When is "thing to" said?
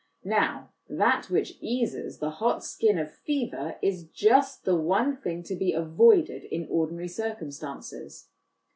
5.15-5.53